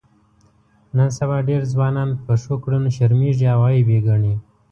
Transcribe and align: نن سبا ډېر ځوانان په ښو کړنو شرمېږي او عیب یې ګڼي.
نن 0.97 1.09
سبا 1.17 1.37
ډېر 1.49 1.61
ځوانان 1.73 2.09
په 2.25 2.33
ښو 2.41 2.55
کړنو 2.63 2.89
شرمېږي 2.97 3.45
او 3.55 3.61
عیب 3.69 3.87
یې 3.95 3.99
ګڼي. 4.07 4.33